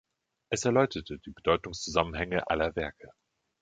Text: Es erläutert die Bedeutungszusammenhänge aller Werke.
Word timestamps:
Es 0.49 0.65
erläutert 0.65 1.09
die 1.11 1.29
Bedeutungszusammenhänge 1.29 2.49
aller 2.49 2.75
Werke. 2.75 3.11